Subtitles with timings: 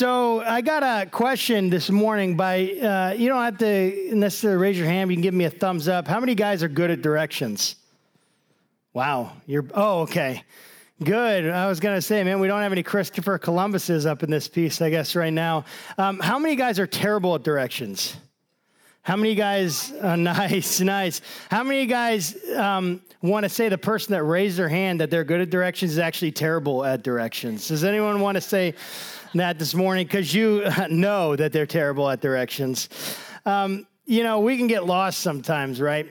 [0.00, 4.78] So I got a question this morning by, uh, you don't have to necessarily raise
[4.78, 5.10] your hand.
[5.10, 6.08] You can give me a thumbs up.
[6.08, 7.76] How many guys are good at directions?
[8.94, 9.32] Wow.
[9.44, 10.42] You're, oh, okay.
[11.04, 11.50] Good.
[11.50, 14.80] I was to say, man, we don't have any Christopher Columbuses up in this piece,
[14.80, 15.66] I guess, right now.
[15.98, 18.16] Um, how many guys are terrible at directions?
[19.02, 21.20] How many guys, uh, nice, nice.
[21.50, 25.24] How many guys um, want to say the person that raised their hand that they're
[25.24, 27.68] good at directions is actually terrible at directions?
[27.68, 28.74] Does anyone want to say
[29.34, 30.06] that this morning?
[30.06, 32.88] Because you know that they're terrible at directions.
[33.46, 36.08] Um, you know, we can get lost sometimes, right?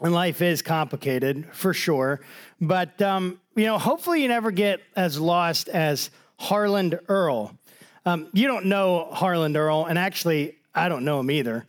[0.00, 2.20] And life is complicated for sure.
[2.60, 7.56] But, um, you know, hopefully you never get as lost as Harland Earl.
[8.04, 11.64] Um, you don't know Harland Earl, and actually, I don't know him either.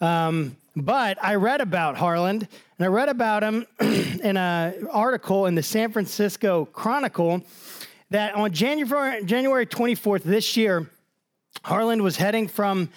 [0.00, 2.48] Um, but I read about Harland,
[2.78, 7.42] and I read about him in an article in the San Francisco Chronicle
[8.10, 10.90] that on January, January 24th this year,
[11.62, 12.90] Harland was heading from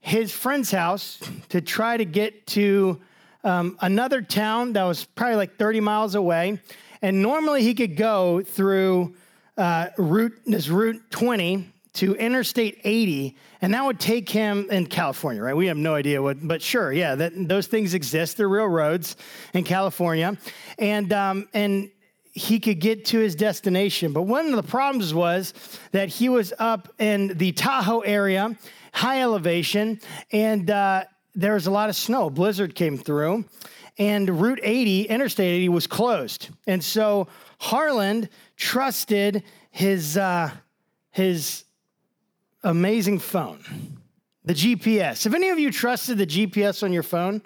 [0.00, 3.00] his friend's house to try to get to
[3.44, 6.60] um, another town that was probably like 30 miles away.
[7.00, 9.14] And normally he could go through
[9.56, 15.42] uh, route, this Route 20 to Interstate 80, and that would take him in California,
[15.42, 15.54] right?
[15.54, 18.38] We have no idea what, but sure, yeah, that, those things exist.
[18.38, 19.16] They're real roads
[19.52, 20.38] in California,
[20.78, 21.90] and um, and
[22.32, 24.12] he could get to his destination.
[24.12, 25.52] But one of the problems was
[25.92, 28.56] that he was up in the Tahoe area,
[28.92, 30.00] high elevation,
[30.32, 32.30] and uh, there was a lot of snow.
[32.30, 33.44] Blizzard came through,
[33.98, 36.48] and Route 80, Interstate 80, was closed.
[36.66, 40.50] And so Harland trusted his uh,
[41.10, 41.64] his
[42.64, 43.62] amazing phone,
[44.44, 45.24] the GPS.
[45.24, 47.42] Have any of you trusted the GPS on your phone?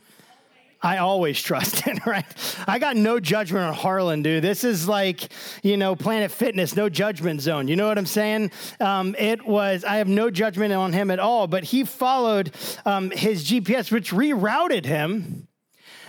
[0.82, 2.24] I always trust it, right?
[2.66, 4.44] I got no judgment on Harlan, dude.
[4.44, 7.68] This is like, you know, Planet Fitness, no judgment zone.
[7.68, 8.50] You know what I'm saying?
[8.80, 13.10] Um, it was, I have no judgment on him at all, but he followed um,
[13.10, 15.48] his GPS, which rerouted him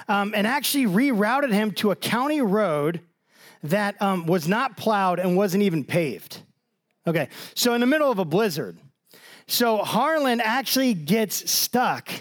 [0.08, 3.02] um, and actually rerouted him to a county road
[3.64, 6.42] that um, was not plowed and wasn't even paved.
[7.06, 8.78] Okay, so in the middle of a blizzard,
[9.48, 12.12] so Harlan actually gets stuck,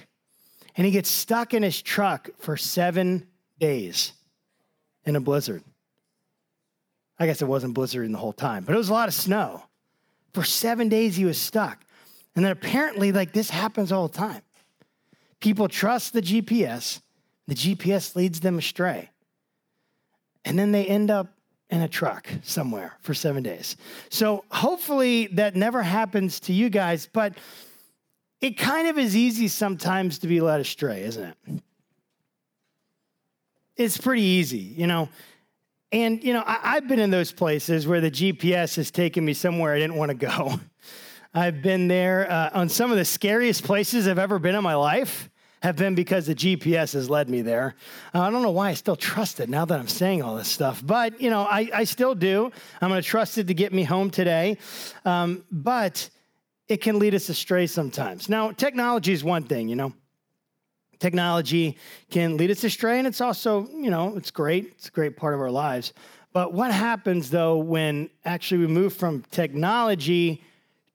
[0.77, 3.27] and he gets stuck in his truck for seven
[3.59, 4.13] days
[5.05, 5.63] in a blizzard.
[7.19, 9.63] I guess it wasn't blizzarding the whole time, but it was a lot of snow.
[10.35, 11.83] For seven days, he was stuck.
[12.35, 14.43] And then apparently, like this happens all the time.
[15.41, 17.01] People trust the GPS,
[17.47, 19.11] the GPS leads them astray.
[20.45, 21.33] And then they end up
[21.71, 23.77] in a truck somewhere for seven days.
[24.11, 27.35] So hopefully that never happens to you guys, but
[28.47, 31.63] it kind of is easy sometimes to be led astray, isn't it?
[33.77, 35.09] It's pretty easy, you know.
[35.91, 39.35] And, you know, I, have been in those places where the GPS has taken me
[39.35, 40.61] somewhere I didn't want to go.
[41.35, 44.77] I've been there uh, on some of the scariest places I've ever been in my
[44.77, 45.29] life
[45.63, 47.75] have been because the GPS has led me there.
[48.15, 50.49] Uh, I don't know why I still trust it now that I'm saying all this
[50.49, 52.53] stuff, but you know, I, I still do.
[52.81, 54.59] I'm going to trust it to get me home today.
[55.05, 56.09] Um, but
[56.69, 58.29] it can lead us astray sometimes.
[58.29, 59.93] Now, technology is one thing, you know.
[60.99, 61.77] Technology
[62.11, 64.73] can lead us astray, and it's also, you know, it's great.
[64.77, 65.93] It's a great part of our lives.
[66.33, 70.43] But what happens though when actually we move from technology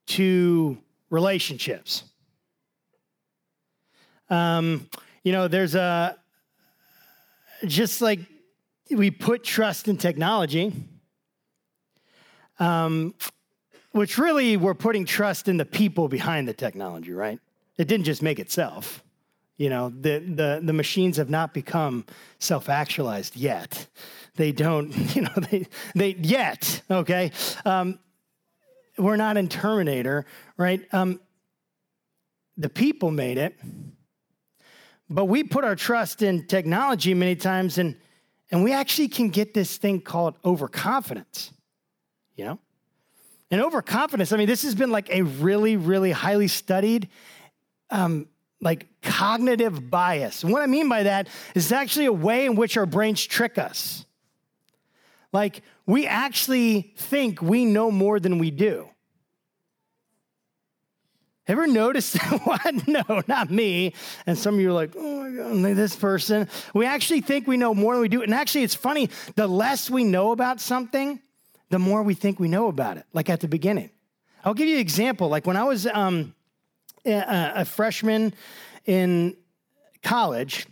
[0.08, 0.78] to
[1.10, 2.04] relationships?
[4.30, 4.90] Um,
[5.24, 6.18] you know, there's a,
[7.66, 8.20] just like
[8.90, 10.74] we put trust in technology,
[12.60, 13.14] um,
[13.92, 17.40] which really we're putting trust in the people behind the technology, right?
[17.78, 19.04] It didn't just make itself.
[19.58, 22.06] You know, the, the, the machines have not become
[22.40, 23.88] self actualized yet.
[24.36, 27.32] They don't, you know, they, they yet, okay?
[27.66, 28.00] Um,
[28.98, 30.26] we're not in Terminator,
[30.58, 30.82] right?
[30.94, 31.20] Um,
[32.58, 33.56] the people made it.
[35.10, 37.98] But we put our trust in technology many times, and,
[38.50, 41.52] and we actually can get this thing called overconfidence,
[42.36, 42.60] you know?
[43.52, 47.10] And overconfidence, I mean, this has been like a really, really highly studied,
[47.90, 48.28] um,
[48.62, 50.44] like cognitive bias.
[50.44, 53.58] And what I mean by that is actually a way in which our brains trick
[53.58, 54.06] us.
[55.34, 58.88] Like, we actually think we know more than we do.
[61.48, 62.88] Ever noticed what?
[62.88, 63.94] No, not me.
[64.26, 66.48] And some of you are like, oh my God, this person.
[66.74, 68.22] We actually think we know more than we do.
[68.22, 69.10] And actually, it's funny.
[69.36, 71.20] The less we know about something,
[71.72, 73.90] the more we think we know about it, like at the beginning.
[74.44, 75.30] I'll give you an example.
[75.30, 76.36] Like when I was um,
[77.06, 78.34] a, a, freshman
[78.86, 79.38] in
[80.04, 80.68] college,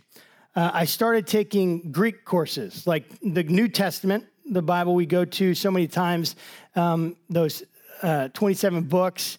[0.54, 5.54] uh, I started taking Greek courses, like the New Testament, the Bible we go to
[5.54, 6.36] so many times,
[6.76, 7.62] um, those
[8.02, 9.38] uh, 27 books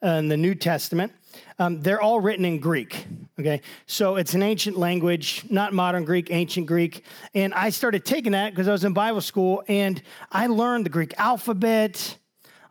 [0.00, 1.12] in the New Testament,
[1.58, 3.06] um, they're all written in Greek.
[3.40, 7.02] Okay, so it's an ancient language, not modern Greek, ancient Greek.
[7.34, 10.90] And I started taking that because I was in Bible school and I learned the
[10.90, 12.18] Greek alphabet.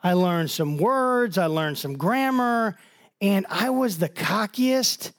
[0.03, 2.77] I learned some words, I learned some grammar,
[3.21, 5.11] and I was the cockiest,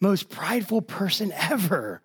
[0.00, 2.00] most prideful person ever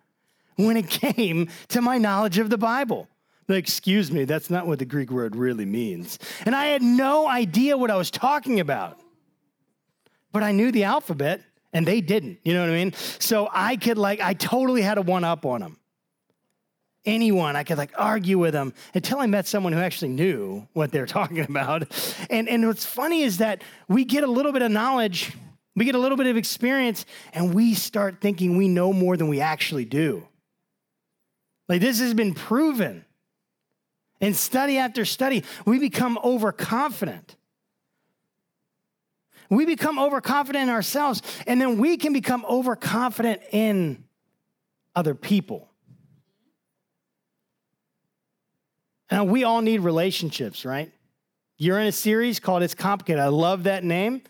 [0.56, 3.08] when it came to my knowledge of the Bible.
[3.48, 6.18] Excuse me, that's not what the Greek word really means.
[6.44, 9.00] And I had no idea what I was talking about.
[10.32, 12.38] But I knew the alphabet and they didn't.
[12.44, 12.92] You know what I mean?
[13.18, 15.76] So I could, like, I totally had a one up on them.
[17.06, 20.92] Anyone, I could like argue with them until I met someone who actually knew what
[20.92, 21.84] they're talking about.
[22.28, 25.32] And, and what's funny is that we get a little bit of knowledge,
[25.74, 29.28] we get a little bit of experience, and we start thinking we know more than
[29.28, 30.26] we actually do.
[31.68, 33.04] Like this has been proven.
[34.20, 37.36] In study after study, we become overconfident.
[39.50, 44.04] We become overconfident in ourselves, and then we can become overconfident in
[44.94, 45.68] other people.
[49.10, 50.92] Now, we all need relationships, right?
[51.58, 53.20] You're in a series called It's Complicated.
[53.20, 54.22] I love that name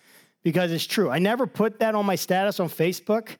[0.43, 1.11] because it's true.
[1.11, 3.37] I never put that on my status on Facebook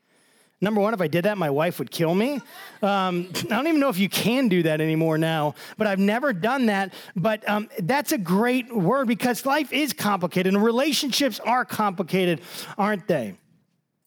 [0.63, 2.35] Number one, if I did that, my wife would kill me.
[2.83, 6.35] Um, I don't even know if you can do that anymore now, but I've never
[6.35, 6.93] done that.
[7.17, 12.43] But um, that's a great word because life is complicated and relationships are complicated,
[12.77, 13.37] aren't they?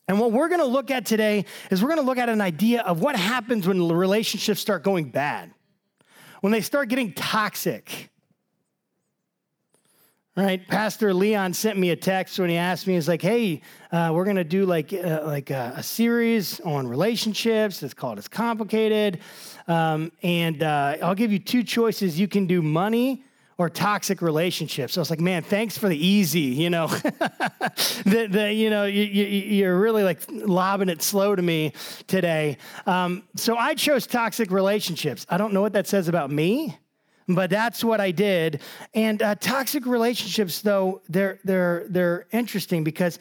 [0.08, 3.02] And what we're gonna look at today is we're gonna look at an idea of
[3.02, 5.52] what happens when relationships start going bad,
[6.42, 8.12] when they start getting toxic
[10.35, 10.68] right?
[10.68, 14.24] Pastor Leon sent me a text when he asked me, he's like, hey, uh, we're
[14.24, 17.83] going to do like, uh, like a, a, series on relationships.
[17.83, 19.19] It's called It's Complicated.
[19.68, 22.19] Um, and uh, I'll give you two choices.
[22.19, 23.24] You can do money
[23.59, 24.94] or toxic relationships.
[24.94, 28.85] So I was like, man, thanks for the easy, you know, the, the, you know,
[28.85, 31.74] you, you, are really like lobbing it slow to me
[32.07, 32.57] today.
[32.88, 35.27] Um, so I chose toxic relationships.
[35.30, 36.80] I don't know what that says about me
[37.28, 38.62] but that's what I did.
[38.94, 43.20] And uh, toxic relationships, though, they're they're they're interesting because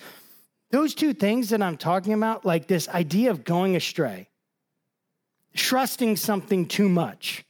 [0.70, 4.28] those two things that I'm talking about, like this idea of going astray,
[5.54, 7.44] trusting something too much,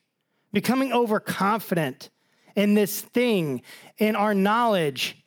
[0.52, 2.10] becoming overconfident
[2.56, 3.62] in this thing,
[3.98, 5.24] in our knowledge,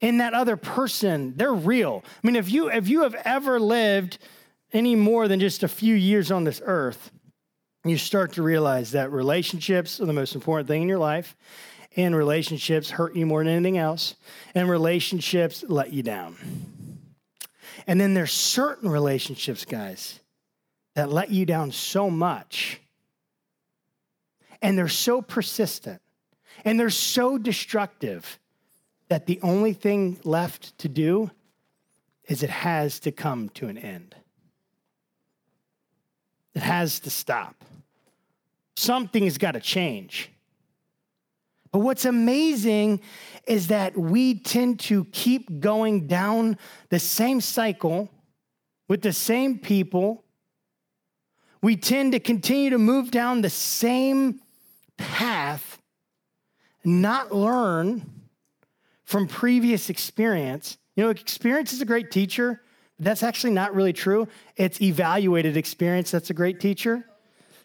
[0.00, 2.04] in that other person, they're real.
[2.06, 4.18] I mean, if you if you have ever lived
[4.72, 7.10] any more than just a few years on this earth,
[7.88, 11.36] you start to realize that relationships are the most important thing in your life,
[11.96, 14.16] and relationships hurt you more than anything else,
[14.54, 16.36] and relationships let you down.
[17.86, 20.20] And then there's certain relationships, guys,
[20.94, 22.80] that let you down so much,
[24.62, 26.00] and they're so persistent,
[26.64, 28.38] and they're so destructive
[29.08, 31.30] that the only thing left to do
[32.28, 34.14] is it has to come to an end.
[36.54, 37.54] It has to stop.
[38.76, 40.30] Something's got to change.
[41.72, 43.00] But what's amazing
[43.46, 46.58] is that we tend to keep going down
[46.90, 48.10] the same cycle
[48.88, 50.24] with the same people.
[51.62, 54.40] We tend to continue to move down the same
[54.96, 55.78] path,
[56.84, 58.10] not learn
[59.04, 60.78] from previous experience.
[60.94, 62.62] You know, experience is a great teacher.
[62.98, 64.28] That's actually not really true.
[64.56, 67.04] It's evaluated experience that's a great teacher.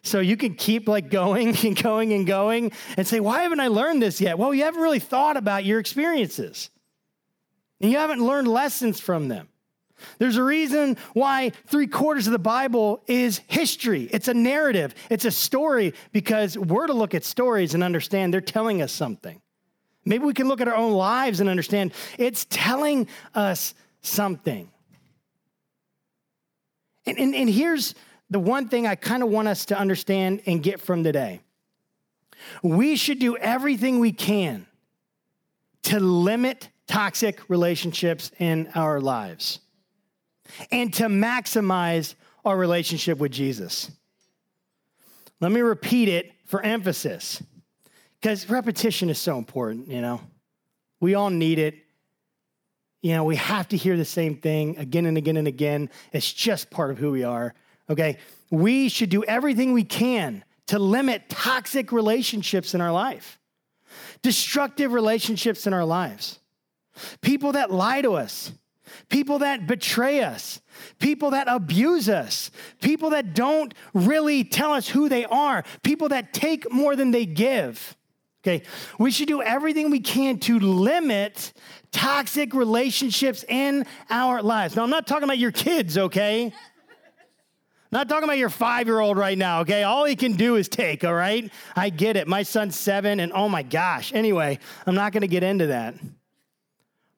[0.04, 3.68] So you can keep like going and going and going and say, why haven't I
[3.68, 4.38] learned this yet?
[4.38, 6.70] Well, you haven't really thought about your experiences.
[7.80, 9.48] And you haven't learned lessons from them.
[10.18, 14.04] There's a reason why three quarters of the Bible is history.
[14.12, 18.42] It's a narrative, it's a story, because we're to look at stories and understand they're
[18.42, 19.42] telling us something.
[20.04, 24.72] Maybe we can look at our own lives and understand it's telling us something.
[27.06, 27.94] And, and, and here's
[28.32, 31.42] the one thing I kind of want us to understand and get from today.
[32.64, 34.66] We should do everything we can
[35.84, 39.60] to limit toxic relationships in our lives
[40.72, 43.92] and to maximize our relationship with Jesus.
[45.42, 47.44] Let me repeat it for emphasis
[48.20, 50.22] because repetition is so important, you know.
[51.02, 51.76] We all need it.
[53.02, 55.90] You know, we have to hear the same thing again and again and again.
[56.14, 57.56] It's just part of who we are
[57.92, 58.18] okay?
[58.50, 63.40] We should do everything we can to limit toxic relationships in our life,
[64.22, 66.40] destructive relationships in our lives,
[67.22, 68.52] people that lie to us,
[69.10, 70.62] people that betray us,
[71.00, 76.34] people that abuse us, people that don't really tell us who they are, people that
[76.34, 77.96] take more than they give.
[78.44, 78.64] Okay,
[78.98, 81.54] we should do everything we can to limit
[81.92, 84.76] toxic relationships in our lives.
[84.76, 86.52] Now, I'm not talking about your kids, okay?
[87.92, 89.84] Not talking about your five year old right now, okay?
[89.84, 91.52] All he can do is take, all right?
[91.76, 92.28] I get it.
[92.28, 94.14] My son's seven, and oh my gosh.
[94.14, 95.96] Anyway, I'm not gonna get into that.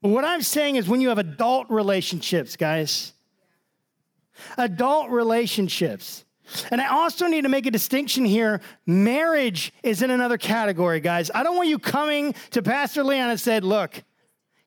[0.01, 3.13] But what I'm saying is when you have adult relationships, guys,
[4.57, 6.25] adult relationships,
[6.71, 8.59] and I also need to make a distinction here.
[8.85, 11.31] Marriage is in another category, guys.
[11.33, 14.03] I don't want you coming to Pastor Leon and said, look,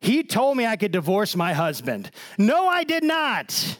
[0.01, 2.11] he told me I could divorce my husband.
[2.39, 3.79] No, I did not.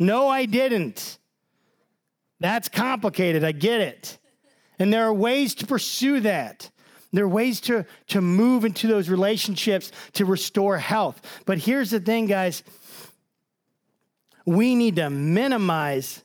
[0.00, 1.18] No, I didn't.
[2.40, 3.44] That's complicated.
[3.44, 4.18] I get it.
[4.78, 6.70] And there are ways to pursue that.
[7.12, 11.20] There are ways to, to move into those relationships to restore health.
[11.44, 12.64] But here's the thing, guys
[14.46, 16.24] we need to minimize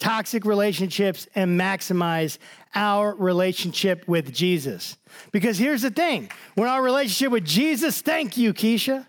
[0.00, 2.38] toxic relationships and maximize
[2.74, 4.96] our relationship with Jesus.
[5.30, 9.06] Because here's the thing when our relationship with Jesus, thank you, Keisha.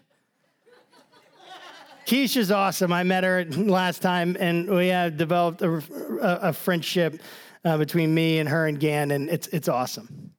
[2.06, 2.92] Keisha's awesome.
[2.92, 5.76] I met her last time, and we have developed a,
[6.22, 7.22] a, a friendship
[7.64, 10.32] uh, between me and her and Gan, and it's, it's awesome.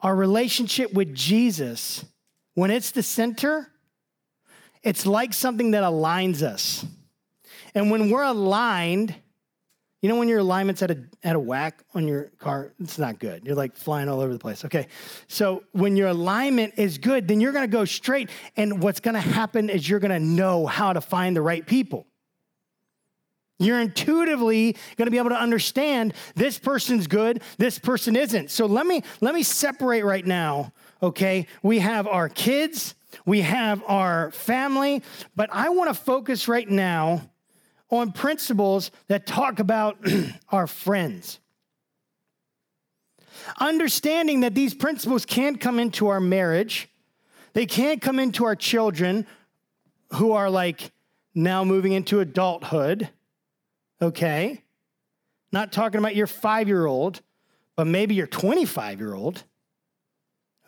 [0.00, 2.04] Our relationship with Jesus,
[2.54, 3.70] when it's the center,
[4.82, 6.86] it's like something that aligns us.
[7.74, 9.14] And when we're aligned,
[10.02, 13.18] you know when your alignment's at a, at a whack on your car, it's not
[13.18, 13.44] good.
[13.44, 14.64] You're like flying all over the place.
[14.64, 14.86] Okay.
[15.28, 18.30] So when your alignment is good, then you're going to go straight.
[18.56, 21.66] And what's going to happen is you're going to know how to find the right
[21.66, 22.06] people.
[23.58, 28.50] You're intuitively going to be able to understand this person's good, this person isn't.
[28.50, 31.46] So let me let me separate right now, okay?
[31.62, 32.94] We have our kids,
[33.26, 35.02] we have our family,
[35.36, 37.29] but I want to focus right now
[37.90, 39.98] on principles that talk about
[40.50, 41.40] our friends.
[43.58, 46.88] Understanding that these principles can't come into our marriage,
[47.52, 49.26] they can't come into our children
[50.14, 50.92] who are like
[51.34, 53.08] now moving into adulthood,
[54.00, 54.62] okay?
[55.52, 57.22] Not talking about your five year old,
[57.76, 59.42] but maybe your 25 year old,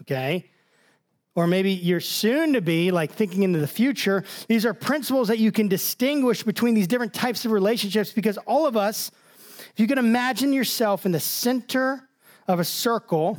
[0.03, 0.51] okay?
[1.35, 5.39] Or maybe you're soon to be, like thinking into the future, these are principles that
[5.39, 9.11] you can distinguish between these different types of relationships because all of us,
[9.73, 12.09] if you can imagine yourself in the center
[12.49, 13.39] of a circle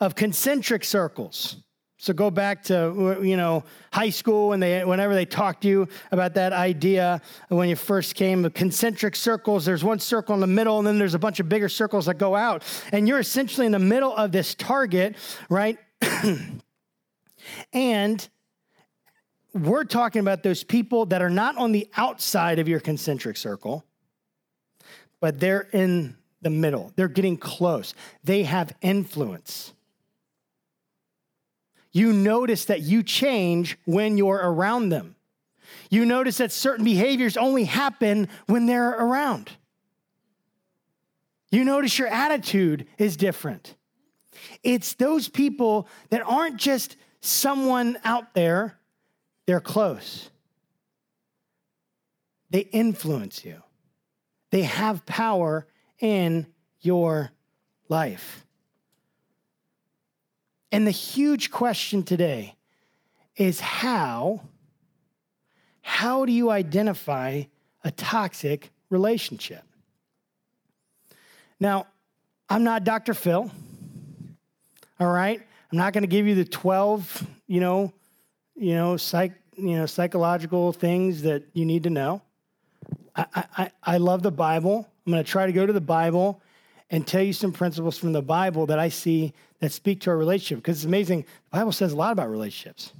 [0.00, 1.56] of concentric circles.
[1.98, 5.68] So go back to uh, you know high school and they whenever they talked to
[5.68, 9.64] you about that idea when you first came concentric circles.
[9.64, 12.18] There's one circle in the middle and then there's a bunch of bigger circles that
[12.18, 12.62] go out.
[12.92, 15.16] And you're essentially in the middle of this target
[15.48, 15.78] right
[17.72, 18.28] and
[19.54, 23.84] we're talking about those people that are not on the outside of your concentric circle,
[25.20, 26.92] but they're in the middle.
[26.96, 27.94] They're getting close.
[28.24, 29.72] They have influence.
[31.92, 35.14] You notice that you change when you're around them.
[35.90, 39.50] You notice that certain behaviors only happen when they're around.
[41.50, 43.76] You notice your attitude is different.
[44.62, 48.78] It's those people that aren't just someone out there,
[49.46, 50.30] they're close.
[52.50, 53.62] They influence you,
[54.50, 55.66] they have power
[55.98, 56.46] in
[56.80, 57.32] your
[57.88, 58.44] life.
[60.70, 62.56] And the huge question today
[63.36, 64.42] is how
[65.86, 67.42] how do you identify
[67.84, 69.62] a toxic relationship?
[71.60, 71.88] Now,
[72.48, 73.12] I'm not Dr.
[73.12, 73.50] Phil
[75.00, 75.40] all right?
[75.72, 77.92] I'm not going to give you the 12, you know,
[78.54, 82.22] you know, psych, you know, psychological things that you need to know.
[83.16, 84.88] I, I, I love the Bible.
[85.06, 86.40] I'm going to try to go to the Bible
[86.90, 90.16] and tell you some principles from the Bible that I see that speak to our
[90.16, 91.22] relationship because it's amazing.
[91.22, 92.92] The Bible says a lot about relationships.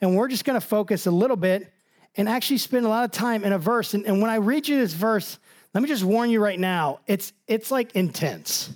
[0.00, 1.72] And we're just going to focus a little bit
[2.16, 3.94] and actually spend a lot of time in a verse.
[3.94, 5.38] And, and when I read you this verse,
[5.74, 8.70] let me just warn you right now, it's it's like intense.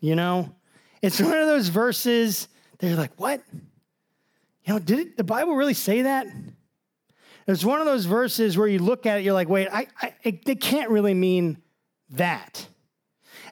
[0.00, 0.54] You know?
[1.04, 3.42] It's one of those verses that you're like, what?
[4.64, 6.26] You know, did it, the Bible really say that?
[7.46, 10.14] It's one of those verses where you look at it, you're like, wait, I, I,
[10.22, 11.58] it, can't really mean
[12.12, 12.66] that.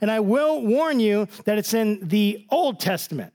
[0.01, 3.35] And I will warn you that it's in the Old Testament.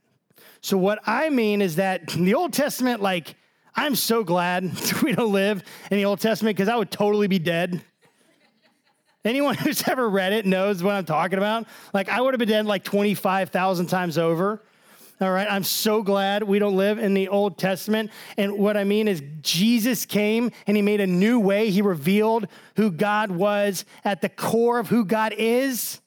[0.62, 3.36] So, what I mean is that in the Old Testament, like,
[3.76, 4.64] I'm so glad
[5.04, 7.84] we don't live in the Old Testament because I would totally be dead.
[9.24, 11.66] Anyone who's ever read it knows what I'm talking about.
[11.92, 14.62] Like, I would have been dead like 25,000 times over.
[15.20, 18.12] All right, I'm so glad we don't live in the Old Testament.
[18.36, 21.70] And what I mean is, Jesus came and he made a new way.
[21.70, 22.46] He revealed
[22.76, 26.00] who God was at the core of who God is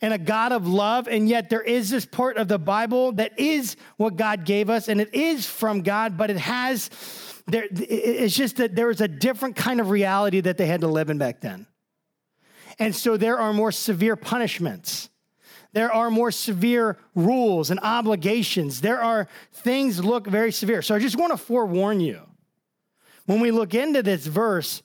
[0.00, 1.06] and a God of love.
[1.06, 4.88] And yet, there is this part of the Bible that is what God gave us,
[4.88, 6.90] and it is from God, but it has,
[7.46, 10.88] there, it's just that there was a different kind of reality that they had to
[10.88, 11.66] live in back then.
[12.78, 15.10] And so, there are more severe punishments
[15.72, 18.80] there are more severe rules and obligations.
[18.80, 20.82] There are things look very severe.
[20.82, 22.20] So I just want to forewarn you.
[23.24, 24.82] When we look into this verse,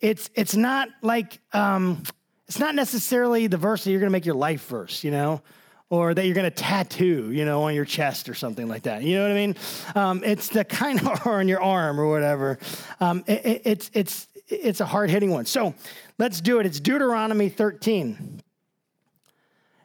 [0.00, 2.02] it's it's not like um,
[2.48, 5.42] it's not necessarily the verse that you're going to make your life verse, you know,
[5.90, 9.02] or that you're going to tattoo, you know, on your chest or something like that.
[9.02, 9.56] You know what I mean?
[9.94, 12.58] Um, it's the kind of or on your arm or whatever.
[13.00, 15.46] Um, it, it, it's it's it's a hard hitting one.
[15.46, 15.74] So
[16.18, 16.66] let's do it.
[16.66, 18.42] It's Deuteronomy 13.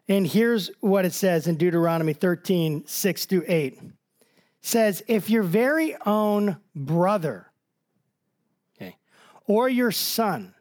[0.07, 3.73] And here's what it says in Deuteronomy 13, 6 through 8.
[3.73, 3.91] It
[4.61, 7.51] says, if your very own brother,
[8.75, 8.97] okay,
[9.45, 10.55] or your son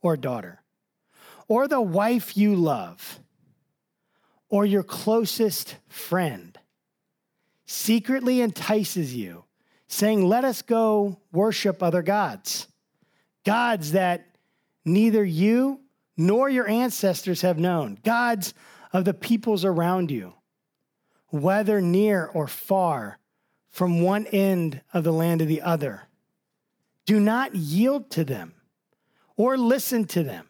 [0.00, 0.62] or daughter,
[1.46, 3.20] or the wife you love,
[4.48, 6.58] or your closest friend
[7.66, 9.44] secretly entices you,
[9.88, 12.68] saying, Let us go worship other gods,
[13.44, 14.26] gods that
[14.84, 15.80] neither you
[16.16, 18.54] nor your ancestors have known, gods
[18.92, 20.34] of the peoples around you,
[21.28, 23.18] whether near or far,
[23.68, 26.08] from one end of the land to the other.
[27.04, 28.54] Do not yield to them
[29.36, 30.48] or listen to them.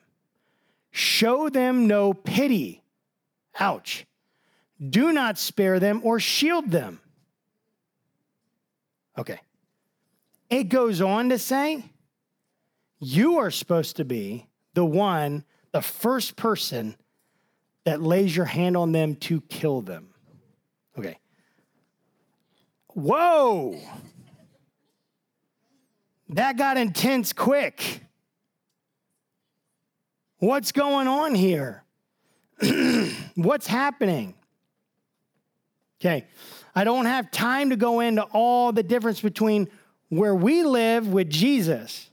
[0.93, 2.83] Show them no pity.
[3.59, 4.07] Ouch.
[4.91, 7.01] Do not spare them or shield them.
[9.19, 9.41] Okay.
[10.51, 11.85] It goes on to say,
[12.99, 16.97] you are supposed to be the one, the first person
[17.85, 20.09] that lays your hand on them to kill them.
[20.99, 21.19] Okay.
[22.89, 23.79] Whoa!
[26.31, 28.01] That got intense quick.
[30.39, 31.85] What's going on here?
[33.37, 34.35] What's happening?
[36.01, 36.27] Okay,
[36.75, 39.69] I don't have time to go into all the difference between
[40.09, 42.11] where we live with Jesus,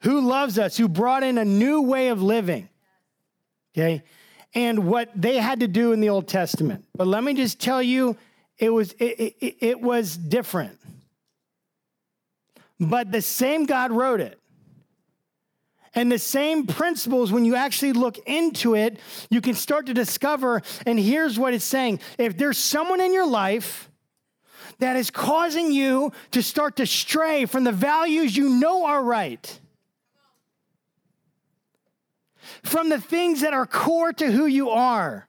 [0.00, 2.68] who loves us, who brought in a new way of living,
[3.72, 4.02] okay?
[4.54, 6.84] And what they had to do in the Old Testament.
[6.96, 8.16] But let me just tell you,
[8.58, 10.78] it was, it, it, it was different.
[12.80, 14.37] But the same God wrote it.
[15.94, 18.98] And the same principles, when you actually look into it,
[19.30, 20.62] you can start to discover.
[20.86, 23.90] And here's what it's saying if there's someone in your life
[24.78, 29.60] that is causing you to start to stray from the values you know are right,
[32.62, 35.26] from the things that are core to who you are.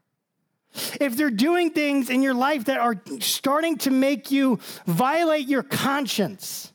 [1.02, 5.64] If they're doing things in your life that are starting to make you violate your
[5.64, 6.69] conscience,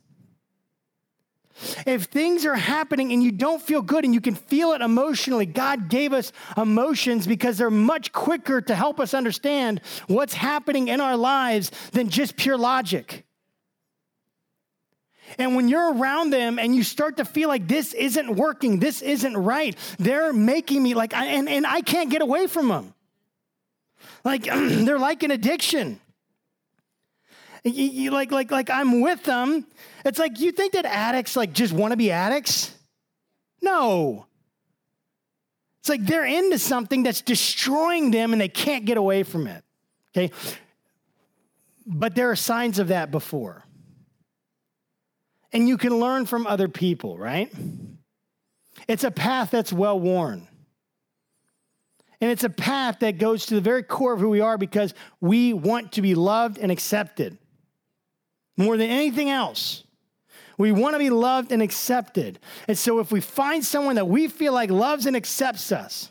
[1.87, 5.47] if things are happening and you don't feel good and you can feel it emotionally,
[5.47, 11.01] God gave us emotions because they're much quicker to help us understand what's happening in
[11.01, 13.25] our lives than just pure logic.
[15.39, 19.01] And when you're around them and you start to feel like this isn't working, this
[19.01, 22.95] isn't right, they're making me like, and, and I can't get away from them.
[24.25, 26.01] Like, they're like an addiction.
[27.65, 29.67] You, you, like, like, like I'm with them.
[30.05, 32.75] It's like, you think that addicts like just want to be addicts?
[33.63, 34.27] No.
[35.81, 39.65] It's like they're into something that's destroying them and they can't get away from it.
[40.17, 40.31] Okay.
[41.87, 43.65] But there are signs of that before
[45.55, 47.51] and you can learn from other people, right?
[48.89, 50.49] It's a path that's well worn.
[52.21, 54.95] And it's a path that goes to the very core of who we are because
[55.21, 57.39] we want to be loved and accepted
[58.57, 59.85] more than anything else.
[60.59, 62.39] We want to be loved and accepted.
[62.69, 66.11] And so if we find someone that we feel like loves and accepts us,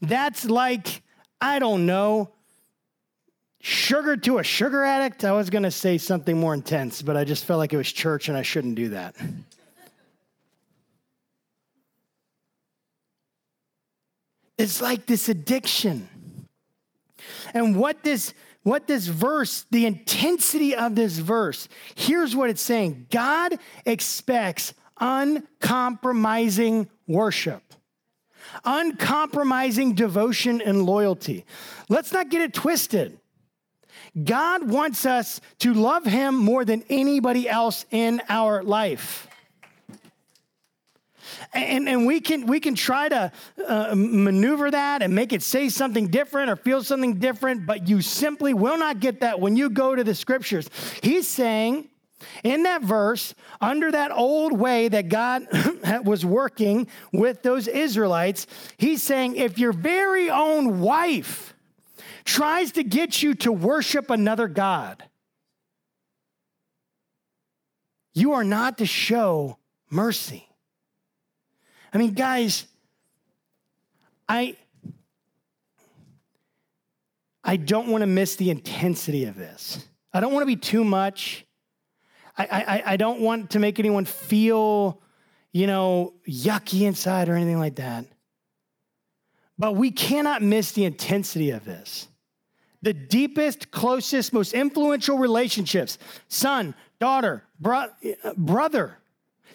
[0.00, 1.02] that's like,
[1.40, 2.30] I don't know,
[3.60, 5.24] sugar to a sugar addict?
[5.24, 7.90] I was going to say something more intense, but I just felt like it was
[7.90, 9.16] church and I shouldn't do that.
[14.56, 16.08] It's like this addiction.
[17.52, 18.34] And what this
[18.64, 23.06] what this verse, the intensity of this verse, here's what it's saying.
[23.10, 27.62] God expects uncompromising worship.
[28.64, 31.44] Uncompromising devotion and loyalty.
[31.88, 33.18] Let's not get it twisted.
[34.22, 39.28] God wants us to love Him more than anybody else in our life.
[41.52, 43.32] And, and we, can, we can try to
[43.66, 48.00] uh, maneuver that and make it say something different or feel something different, but you
[48.00, 50.68] simply will not get that when you go to the scriptures.
[51.02, 51.88] He's saying
[52.42, 55.46] in that verse, under that old way that God
[56.04, 61.54] was working with those Israelites, he's saying if your very own wife
[62.24, 65.04] tries to get you to worship another God,
[68.14, 69.58] you are not to show
[69.90, 70.48] mercy.
[71.94, 72.66] I mean, guys,
[74.28, 74.56] I
[77.44, 79.86] I don't want to miss the intensity of this.
[80.12, 81.46] I don't want to be too much.
[82.36, 85.00] I, I, I don't want to make anyone feel,
[85.52, 88.06] you know, yucky inside or anything like that.
[89.56, 92.08] But we cannot miss the intensity of this.
[92.82, 97.90] The deepest, closest, most influential relationships son, daughter, bro-
[98.36, 98.98] brother,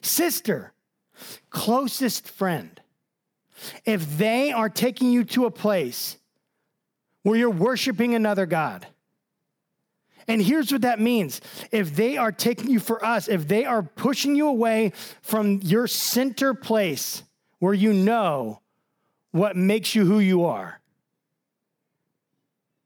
[0.02, 0.74] sister,
[1.50, 2.80] closest friend,
[3.86, 6.18] if they are taking you to a place
[7.24, 8.88] where you're worshiping another God,
[10.30, 11.42] and here's what that means.
[11.72, 15.88] If they are taking you for us, if they are pushing you away from your
[15.88, 17.24] center place
[17.58, 18.62] where you know
[19.32, 20.80] what makes you who you are,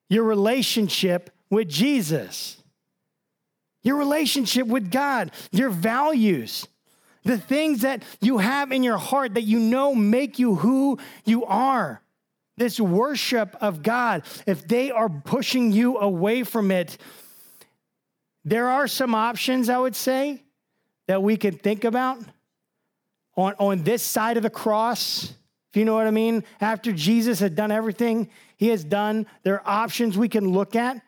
[0.08, 2.64] your relationship with Jesus,
[3.82, 6.66] your relationship with God, your values
[7.24, 11.46] the things that you have in your heart that you know make you who you
[11.46, 12.02] are.
[12.58, 16.98] This worship of God, if they are pushing you away from it,
[18.46, 20.44] there are some options, I would say,
[21.08, 22.20] that we can think about
[23.36, 25.34] on, on this side of the cross.
[25.72, 29.56] If you know what I mean, after Jesus had done everything he has done, there
[29.56, 31.02] are options we can look at.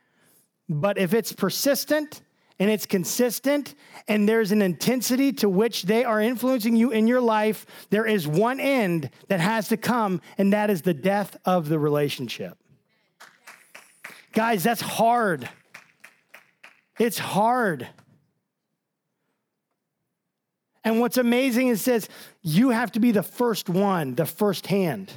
[0.67, 2.21] But if it's persistent,
[2.59, 3.75] and it's consistent
[4.07, 8.27] and there's an intensity to which they are influencing you in your life, there is
[8.27, 12.57] one end that has to come, and that is the death of the relationship.
[14.31, 15.49] Guys, that's hard.
[16.99, 17.87] It's hard.
[20.83, 22.07] And what's amazing is says
[22.41, 25.11] you have to be the first one, the first hand.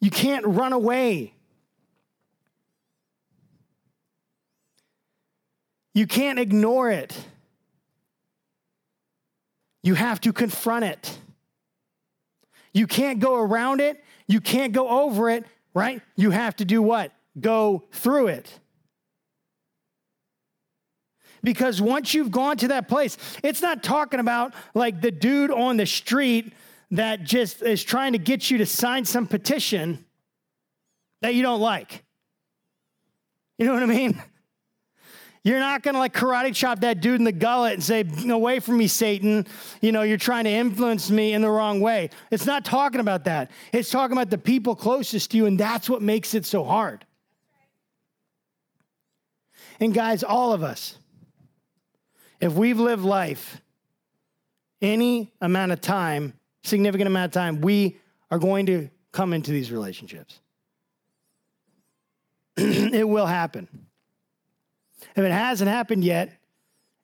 [0.00, 1.35] You can't run away.
[5.96, 7.16] You can't ignore it.
[9.82, 11.18] You have to confront it.
[12.74, 14.04] You can't go around it.
[14.26, 16.02] You can't go over it, right?
[16.14, 17.12] You have to do what?
[17.40, 18.60] Go through it.
[21.42, 25.78] Because once you've gone to that place, it's not talking about like the dude on
[25.78, 26.52] the street
[26.90, 30.04] that just is trying to get you to sign some petition
[31.22, 32.04] that you don't like.
[33.56, 34.22] You know what I mean?
[35.46, 38.58] You're not going to like karate chop that dude in the gullet and say, Away
[38.58, 39.46] from me, Satan.
[39.80, 42.10] You know, you're trying to influence me in the wrong way.
[42.32, 43.52] It's not talking about that.
[43.72, 47.06] It's talking about the people closest to you, and that's what makes it so hard.
[49.78, 50.98] And guys, all of us,
[52.40, 53.60] if we've lived life
[54.82, 56.32] any amount of time,
[56.64, 58.00] significant amount of time, we
[58.32, 60.40] are going to come into these relationships.
[62.56, 63.85] it will happen.
[65.14, 66.32] If it hasn't happened yet,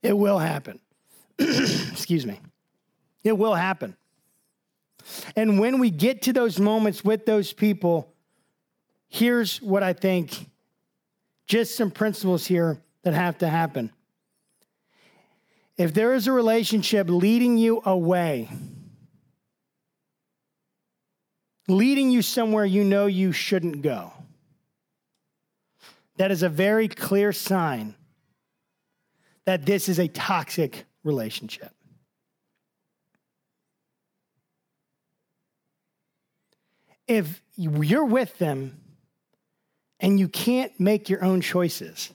[0.02, 0.80] it will happen.
[1.38, 2.40] Excuse me.
[3.24, 3.96] It will happen.
[5.36, 8.12] And when we get to those moments with those people,
[9.08, 10.48] here's what I think
[11.46, 13.90] just some principles here that have to happen.
[15.76, 18.48] If there is a relationship leading you away,
[21.68, 24.12] leading you somewhere you know you shouldn't go,
[26.16, 27.94] that is a very clear sign
[29.44, 31.72] that this is a toxic relationship.
[37.08, 38.80] If you're with them
[40.00, 42.12] and you can't make your own choices,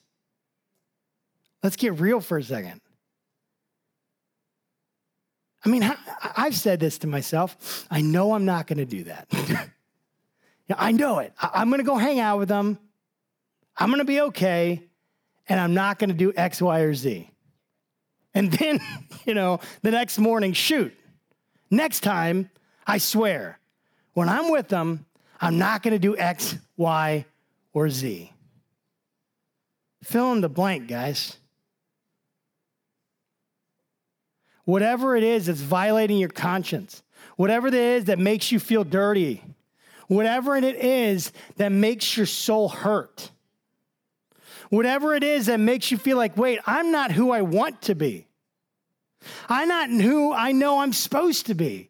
[1.62, 2.82] let's get real for a second.
[5.66, 5.94] I mean,
[6.38, 7.86] I've said this to myself.
[7.92, 9.28] I know I'm not going to do that.
[10.78, 11.34] I know it.
[11.42, 12.80] I'm going to go hang out with them.
[13.78, 14.84] I'm going to be okay
[15.48, 17.30] and I'm not going to do X, Y, or Z.
[18.34, 18.80] And then,
[19.26, 20.94] you know, the next morning, shoot,
[21.70, 22.50] next time,
[22.86, 23.60] I swear,
[24.14, 25.06] when I'm with them,
[25.40, 27.26] I'm not going to do X, Y,
[27.74, 28.32] or Z.
[30.04, 31.38] Fill in the blank, guys.
[34.64, 37.04] Whatever it is that's violating your conscience,
[37.36, 39.44] whatever it is that makes you feel dirty,
[40.08, 43.32] whatever it is that makes your soul hurt
[44.70, 47.96] Whatever it is that makes you feel like, wait, I'm not who I want to
[47.96, 48.28] be.
[49.50, 51.90] I'm not who I know I'm supposed to be.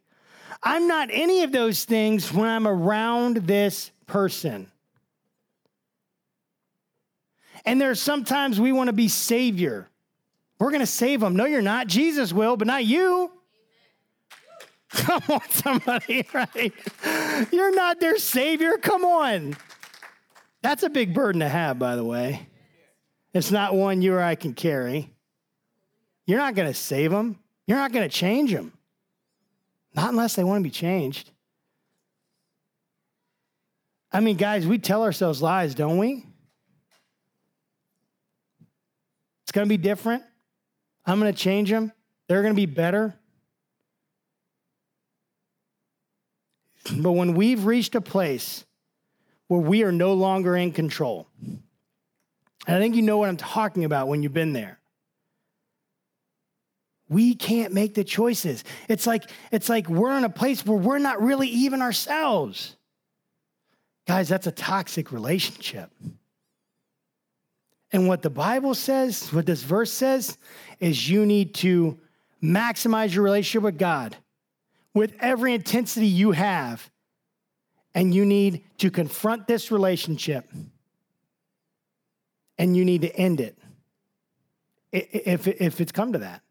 [0.64, 4.72] I'm not any of those things when I'm around this person.
[7.66, 9.88] And there's sometimes we want to be savior.
[10.60, 11.36] We're going to save them.
[11.36, 11.88] No, you're not.
[11.88, 13.32] Jesus will, but not you.
[14.90, 16.74] Come on, somebody, right?
[17.52, 18.78] You're not their savior.
[18.78, 19.58] Come on.
[20.62, 22.48] That's a big burden to have, by the way.
[23.38, 25.14] It's not one you or I can carry.
[26.26, 27.38] You're not going to save them.
[27.68, 28.74] You're not going to change them.
[29.94, 31.30] Not unless they want to be changed.
[34.12, 36.26] I mean, guys, we tell ourselves lies, don't we?
[39.44, 40.24] It's going to be different.
[41.06, 41.92] I'm going to change them.
[42.28, 43.14] They're going to be better.
[46.92, 48.66] But when we've reached a place
[49.48, 51.28] where we are no longer in control,
[52.68, 54.78] and I think you know what I'm talking about when you've been there.
[57.10, 58.66] We can't make the choices.
[58.90, 62.76] It's like it's like we're in a place where we're not really even ourselves.
[64.06, 65.90] Guys, that's a toxic relationship.
[67.94, 70.38] And what the Bible says, what this verse says,
[70.82, 71.98] is you need to
[72.44, 74.18] maximize your relationship with God
[74.94, 76.90] with every intensity you have.
[77.94, 80.52] And you need to confront this relationship
[82.58, 83.58] and you need to end it
[84.92, 86.42] if, if it's come to that.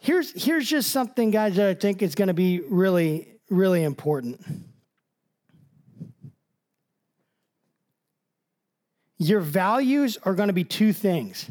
[0.00, 4.40] Here's, here's just something, guys, that I think is going to be really, really important.
[9.18, 11.48] Your values are going to be two things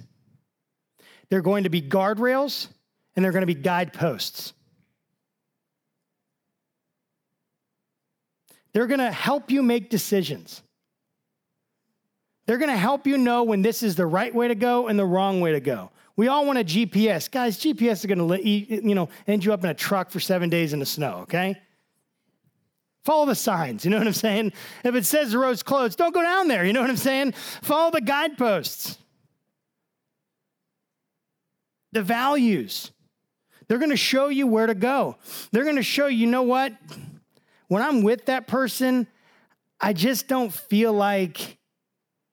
[1.29, 2.67] they're going to be guardrails
[3.15, 4.51] and they're going to be guideposts.
[8.73, 10.61] They're going to help you make decisions.
[12.51, 14.99] They're going to help you know when this is the right way to go and
[14.99, 15.89] the wrong way to go.
[16.17, 17.31] We all want a GPS.
[17.31, 20.19] Guys, GPS is going to let you know, end you up in a truck for
[20.19, 21.55] seven days in the snow, okay?
[23.05, 24.51] Follow the signs, you know what I'm saying?
[24.83, 27.31] If it says the road's closed, don't go down there, you know what I'm saying?
[27.61, 28.97] Follow the guideposts.
[31.93, 32.91] The values.
[33.69, 35.15] They're going to show you where to go.
[35.53, 36.73] They're going to show you, you know what?
[37.69, 39.07] When I'm with that person,
[39.79, 41.59] I just don't feel like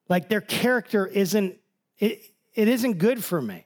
[0.09, 1.55] like their character isn't
[1.99, 3.65] it, it isn't good for me.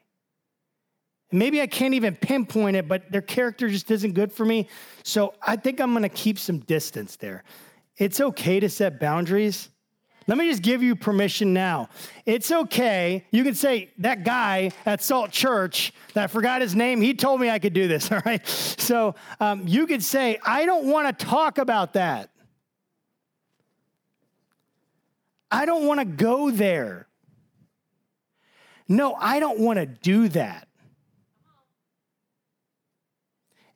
[1.32, 4.68] Maybe I can't even pinpoint it, but their character just isn't good for me.
[5.02, 7.44] So I think I'm going to keep some distance there.
[7.98, 9.70] It's okay to set boundaries.
[10.28, 11.90] Let me just give you permission now.
[12.26, 13.26] It's okay.
[13.32, 17.42] You can say, that guy at Salt Church that I forgot his name, he told
[17.42, 18.46] me I could do this, all right?
[18.48, 22.30] So um, you could say, I don't want to talk about that.
[25.54, 27.08] I don't want to go there.
[28.88, 30.68] No, I don't want to do that.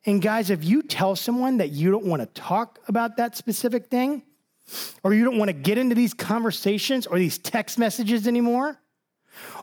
[0.04, 3.86] And guys, if you tell someone that you don't want to talk about that specific
[3.86, 4.24] thing,
[5.04, 8.76] or you don't want to get into these conversations or these text messages anymore,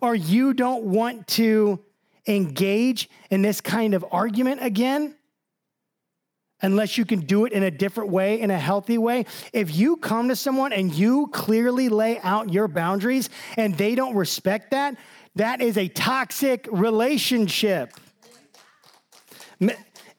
[0.01, 1.83] or you don't want to
[2.27, 5.15] engage in this kind of argument again,
[6.65, 9.25] unless you can do it in a different way, in a healthy way.
[9.53, 14.15] If you come to someone and you clearly lay out your boundaries and they don't
[14.15, 14.97] respect that,
[15.35, 17.93] that is a toxic relationship.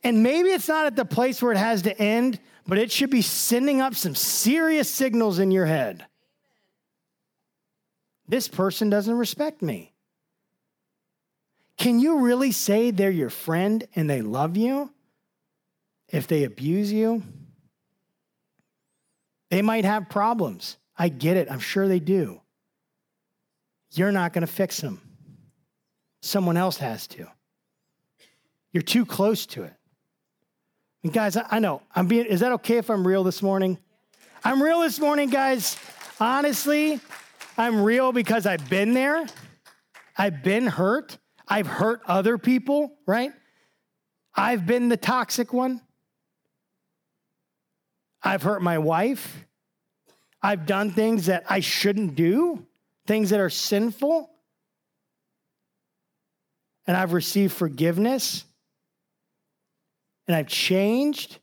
[0.03, 3.11] And maybe it's not at the place where it has to end, but it should
[3.11, 6.07] be sending up some serious signals in your head.
[8.29, 9.93] This person doesn't respect me.
[11.77, 14.91] Can you really say they're your friend and they love you
[16.09, 17.23] if they abuse you?
[19.51, 20.77] They might have problems.
[20.99, 21.51] I get it.
[21.51, 22.41] I'm sure they do.
[23.93, 25.01] You're not going to fix them.
[26.23, 27.27] Someone else has to.
[28.73, 29.73] You're too close to it.
[31.03, 33.79] And guys, I know I'm being, is that okay if I'm real this morning?
[34.45, 35.79] I'm real this morning, guys.
[36.19, 37.01] Honestly,
[37.57, 39.27] I'm real because I've been there.
[40.19, 41.19] I've been hurt.
[41.47, 43.33] I've hurt other people, right?
[44.35, 45.81] I've been the toxic one.
[48.27, 49.47] I've hurt my wife.
[50.43, 52.67] I've done things that I shouldn't do,
[53.07, 54.29] things that are sinful.
[56.87, 58.45] And I've received forgiveness
[60.27, 61.39] and I've changed.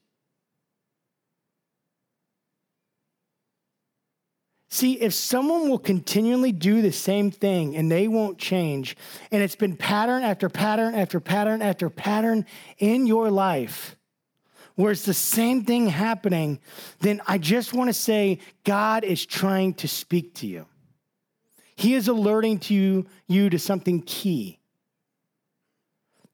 [4.70, 8.98] See, if someone will continually do the same thing and they won't change,
[9.32, 12.46] and it's been pattern after pattern after pattern after pattern
[12.80, 13.96] in your life,
[14.76, 16.60] where it's the same thing happening,
[17.00, 20.66] then I just want to say God is trying to speak to you.
[21.76, 24.60] He is alerting to you, you to something key.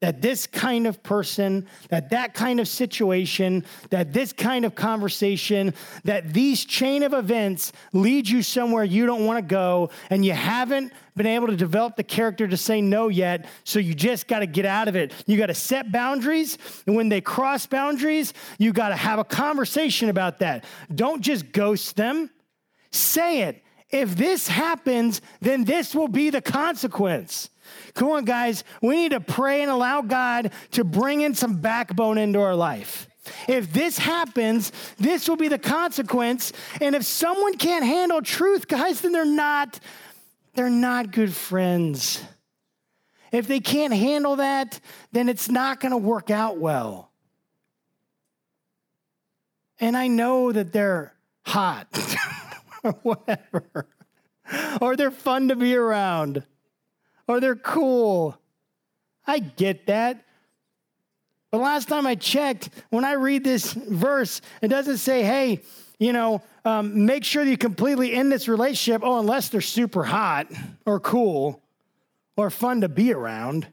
[0.01, 5.73] That this kind of person, that that kind of situation, that this kind of conversation,
[6.05, 10.31] that these chain of events lead you somewhere you don't want to go, and you
[10.31, 14.39] haven't been able to develop the character to say no yet, so you just got
[14.39, 15.13] to get out of it.
[15.27, 16.57] You got to set boundaries,
[16.88, 20.63] and when they cross boundaries, you got to have a conversation about that.
[20.93, 22.29] Don't just ghost them,
[22.91, 23.63] say it.
[23.89, 27.49] If this happens, then this will be the consequence.
[27.93, 28.63] Come on, guys.
[28.82, 33.08] We need to pray and allow God to bring in some backbone into our life.
[33.47, 36.53] If this happens, this will be the consequence.
[36.82, 39.79] And if someone can't handle truth, guys, then they're not
[40.55, 42.23] they're not good friends.
[43.32, 44.79] If they can't handle that,
[45.12, 47.12] then it's not going to work out well.
[49.79, 51.13] And I know that they're
[51.45, 51.88] hot
[52.84, 53.88] or whatever,
[54.82, 56.43] or they're fun to be around
[57.29, 58.35] or they're cool.
[59.25, 60.25] I get that.
[61.51, 65.61] But last time I checked, when I read this verse, it doesn't say, hey,
[65.99, 69.01] you know, um, make sure you completely end this relationship.
[69.03, 70.47] Oh, unless they're super hot
[70.87, 71.61] or cool
[72.35, 73.67] or fun to be around.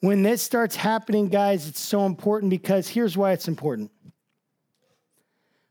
[0.00, 3.90] When this starts happening, guys, it's so important because here's why it's important.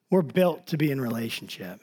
[0.09, 1.81] We're built to be in relationship.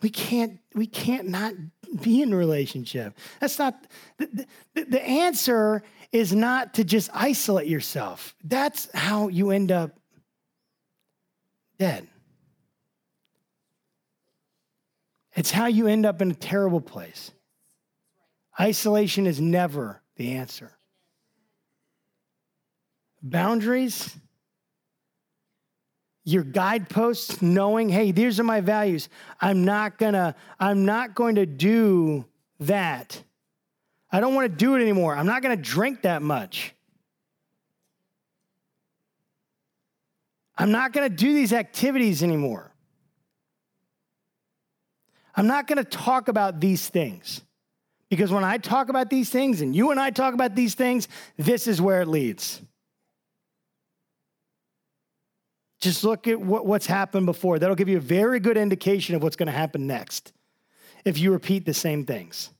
[0.00, 1.54] We can't, we can't not
[2.02, 3.16] be in relationship.
[3.40, 3.74] That's not,
[4.18, 8.34] the, the, the answer is not to just isolate yourself.
[8.44, 9.98] That's how you end up
[11.78, 12.06] dead.
[15.34, 17.30] It's how you end up in a terrible place.
[18.58, 20.72] Isolation is never the answer.
[23.22, 24.16] Boundaries
[26.28, 29.08] your guideposts knowing hey these are my values.
[29.40, 32.26] I'm not gonna i'm not going to do
[32.60, 33.22] that.
[34.12, 35.16] I don't want to do it anymore.
[35.16, 36.74] I'm not going to drink that much.
[40.56, 42.72] I'm not going to do these activities anymore.
[45.34, 47.42] I'm not going to talk about these things.
[48.10, 51.08] Because when i talk about these things and you and i talk about these things
[51.36, 52.62] this is where it leads
[55.80, 57.58] Just look at what, what's happened before.
[57.58, 60.32] That'll give you a very good indication of what's going to happen next
[61.04, 62.50] if you repeat the same things.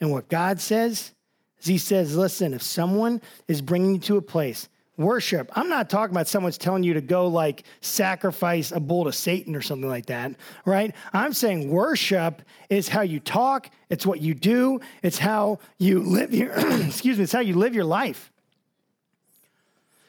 [0.00, 1.12] And what God says
[1.60, 5.90] is He says, listen, if someone is bringing you to a place, worship, I'm not
[5.90, 9.88] talking about someone's telling you to go like sacrifice a bull to Satan or something
[9.88, 10.32] like that,
[10.64, 10.94] right?
[11.12, 16.32] I'm saying worship is how you talk, it's what you do, it's how you live
[16.32, 16.52] your,
[16.86, 18.32] excuse me, it's how you live your life.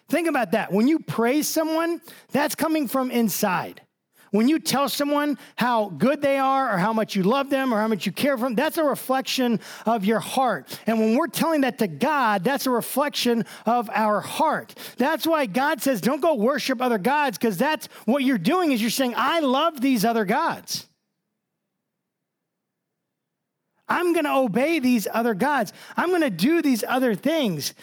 [0.09, 0.71] Think about that.
[0.71, 3.81] When you praise someone, that's coming from inside.
[4.31, 7.77] When you tell someone how good they are or how much you love them or
[7.77, 10.79] how much you care for them, that's a reflection of your heart.
[10.85, 14.75] And when we're telling that to God, that's a reflection of our heart.
[14.97, 18.81] That's why God says, don't go worship other gods because that's what you're doing is
[18.81, 20.87] you're saying, I love these other gods.
[23.89, 25.71] I'm going to obey these other gods.
[25.95, 27.73] I'm going to do these other things.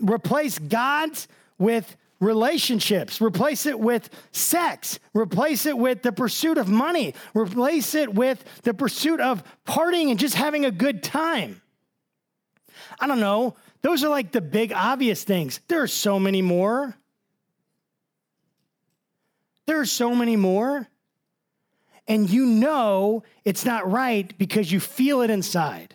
[0.00, 1.28] Replace God's
[1.62, 8.12] with relationships, replace it with sex, replace it with the pursuit of money, replace it
[8.12, 11.62] with the pursuit of partying and just having a good time.
[13.00, 13.56] I don't know.
[13.82, 15.60] Those are like the big obvious things.
[15.68, 16.96] There are so many more.
[19.66, 20.86] There are so many more.
[22.06, 25.94] And you know it's not right because you feel it inside.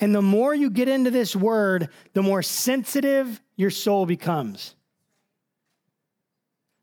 [0.00, 4.76] And the more you get into this word, the more sensitive your soul becomes.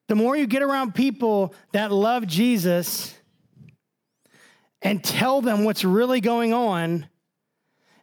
[0.08, 3.16] The more you get around people that love Jesus
[4.82, 7.08] and tell them what's really going on,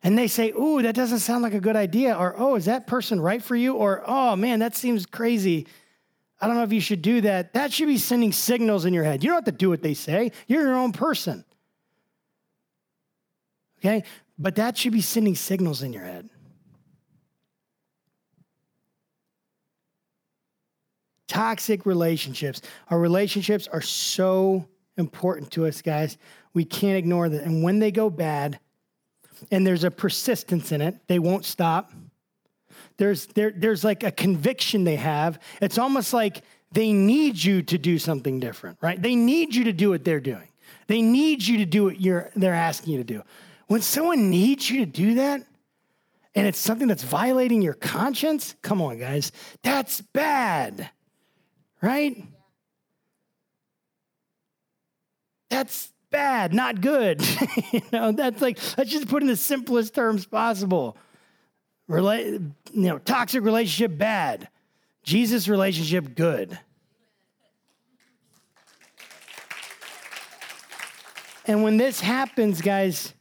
[0.03, 2.87] and they say, Ooh, that doesn't sound like a good idea, or Oh, is that
[2.87, 3.75] person right for you?
[3.75, 5.68] Or Oh, man, that seems crazy.
[6.40, 7.53] I don't know if you should do that.
[7.53, 9.22] That should be sending signals in your head.
[9.22, 11.44] You don't have to do what they say, you're your own person.
[13.79, 14.03] Okay?
[14.42, 16.28] But that should be sending signals in your head.
[21.28, 22.61] Toxic relationships.
[22.90, 24.66] Our relationships are so
[24.99, 26.18] important to us, guys.
[26.55, 27.45] We can't ignore that.
[27.45, 28.59] And when they go bad,
[29.51, 31.93] and there's a persistence in it, they won't stop.
[32.97, 35.38] There's, there, there's like a conviction they have.
[35.61, 39.01] It's almost like they need you to do something different, right?
[39.01, 40.49] They need you to do what they're doing.
[40.88, 43.22] They need you to do what you're, they're asking you to do.
[43.73, 45.47] When someone needs you to do that,
[46.35, 50.91] and it's something that's violating your conscience, come on, guys, that's bad,
[51.81, 52.23] Right?
[55.49, 57.27] That's bad, not good.
[57.73, 60.99] you know, that's like, let's just put in the simplest terms possible.
[61.89, 64.51] You know, toxic relationship, bad.
[65.03, 66.59] Jesus relationship, good.
[71.47, 73.14] And when this happens, guys,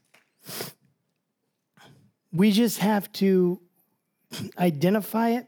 [2.32, 3.60] we just have to
[4.58, 5.48] identify it.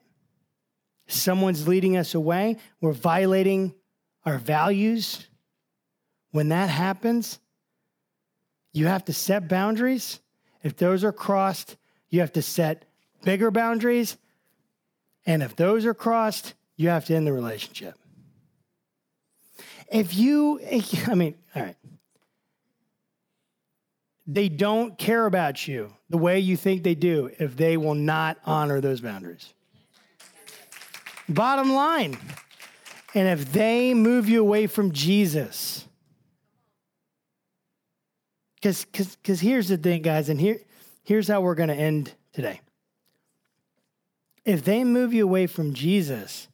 [1.07, 2.57] Someone's leading us away.
[2.81, 3.73] We're violating
[4.25, 5.27] our values.
[6.31, 7.39] When that happens,
[8.71, 10.19] you have to set boundaries.
[10.63, 11.77] If those are crossed,
[12.09, 12.85] you have to set
[13.23, 14.17] bigger boundaries.
[15.25, 17.97] And if those are crossed, you have to end the relationship.
[19.91, 20.59] If you,
[21.07, 21.75] I mean, all right.
[24.25, 28.37] They don't care about you the way you think they do if they will not
[28.45, 29.53] honor those boundaries.
[31.27, 32.17] Bottom line.
[33.15, 35.85] And if they move you away from Jesus,
[38.61, 40.59] because here's the thing, guys, and here
[41.03, 42.61] here's how we're going to end today.
[44.45, 46.47] If they move you away from Jesus,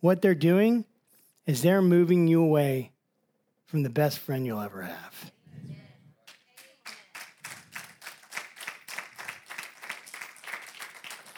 [0.00, 0.86] what they're doing
[1.46, 2.92] is they're moving you away
[3.66, 5.32] from the best friend you'll ever have.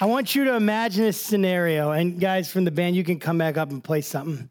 [0.03, 1.93] I want you to imagine a scenario.
[1.93, 4.51] And guys from the band, you can come back up and play something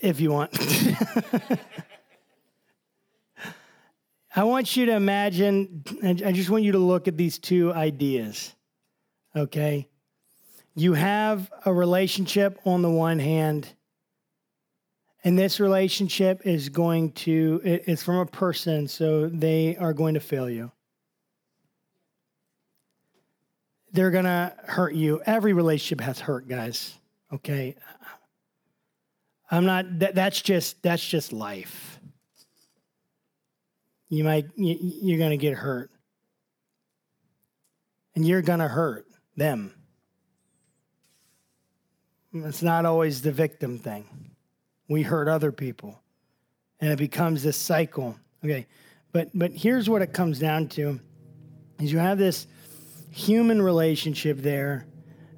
[0.00, 0.56] if you want.
[4.36, 8.54] I want you to imagine, I just want you to look at these two ideas,
[9.34, 9.88] okay?
[10.76, 13.68] You have a relationship on the one hand,
[15.24, 20.20] and this relationship is going to, it's from a person, so they are going to
[20.20, 20.70] fail you.
[23.92, 25.20] They're going to hurt you.
[25.26, 26.94] Every relationship has hurt, guys.
[27.32, 27.76] Okay?
[29.50, 31.98] I'm not that, that's just that's just life.
[34.08, 35.90] You might you, you're going to get hurt.
[38.14, 39.72] And you're going to hurt them.
[42.32, 44.04] It's not always the victim thing.
[44.88, 46.00] We hurt other people.
[46.80, 48.16] And it becomes this cycle.
[48.44, 48.66] Okay.
[49.12, 51.00] But but here's what it comes down to
[51.80, 52.46] is you have this
[53.10, 54.86] human relationship there,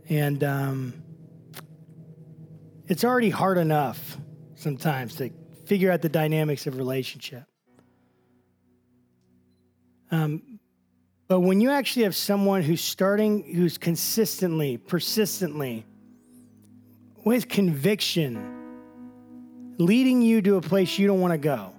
[0.08, 1.02] and um,
[2.86, 4.18] it's already hard enough
[4.54, 5.30] sometimes to
[5.64, 7.44] figure out the dynamics of relationship.
[10.10, 10.60] Um,
[11.26, 15.86] but when you actually have someone who's starting, who's consistently, persistently,
[17.24, 18.58] with conviction,
[19.78, 21.72] leading you to a place you don't want to go,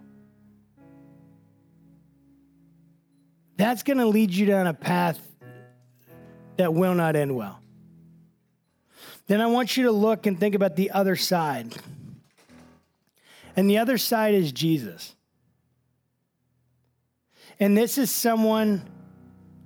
[3.55, 5.19] that's going to lead you down a path
[6.57, 7.59] that will not end well.
[9.27, 11.73] Then I want you to look and think about the other side.
[13.55, 15.15] And the other side is Jesus.
[17.59, 18.89] And this is someone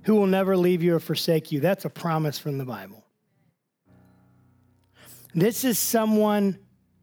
[0.02, 1.60] who will never leave you or forsake you.
[1.60, 3.04] That's a promise from the Bible.
[5.34, 6.58] This is someone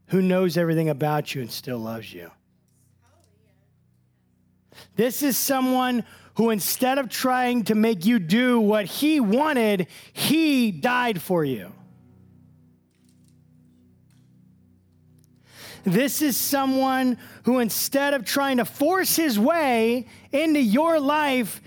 [0.07, 2.31] who knows everything about you and still loves you.
[4.95, 6.03] This is someone
[6.35, 11.71] who, instead of trying to make you do what he wanted, he died for you.
[15.83, 21.61] This is someone who, instead of trying to force his way into your life,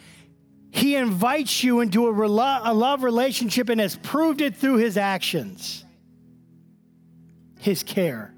[0.71, 5.85] he invites you into a, a love relationship and has proved it through his actions,
[7.61, 8.35] his care.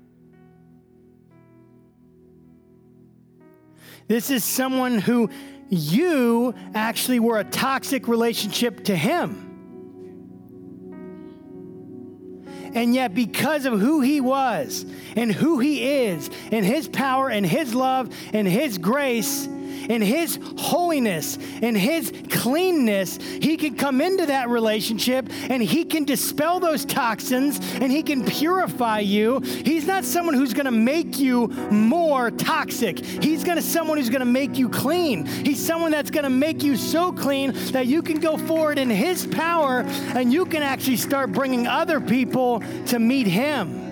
[4.06, 5.30] This is someone who
[5.70, 9.46] you actually were a toxic relationship to him.
[12.74, 14.84] And yet, because of who he was
[15.16, 19.48] and who he is, and his power and his love and his grace,
[19.90, 26.04] in His holiness, in His cleanness, He can come into that relationship and He can
[26.04, 29.40] dispel those toxins and He can purify you.
[29.40, 33.04] He's not someone who's going to make you more toxic.
[33.04, 35.26] He's going to someone who's going to make you clean.
[35.26, 38.90] He's someone that's going to make you so clean that you can go forward in
[38.90, 39.80] His power
[40.14, 43.89] and you can actually start bringing other people to meet Him.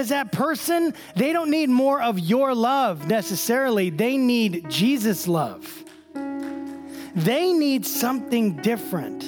[0.00, 5.84] Because that person, they don't need more of your love necessarily, they need Jesus' love.
[7.14, 9.24] They need something different.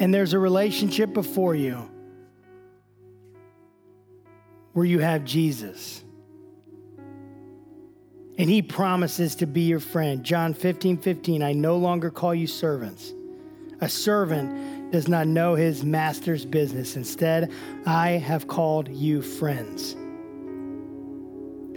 [0.00, 1.90] And there's a relationship before you
[4.72, 6.04] where you have Jesus.
[8.38, 10.22] and he promises to be your friend.
[10.22, 13.12] John 15 15, I no longer call you servants.
[13.80, 16.96] A servant does not know his master's business.
[16.96, 17.50] Instead,
[17.86, 19.94] I have called you friends.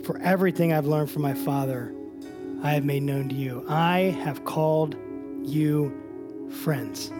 [0.05, 1.93] For everything I've learned from my Father,
[2.63, 3.65] I have made known to you.
[3.67, 4.95] I have called
[5.43, 5.93] you
[6.49, 7.11] friends.